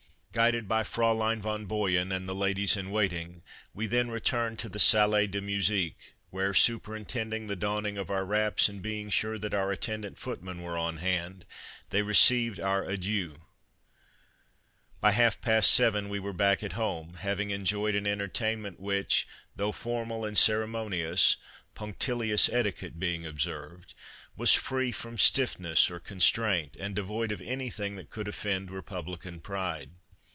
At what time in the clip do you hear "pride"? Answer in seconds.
29.41-29.89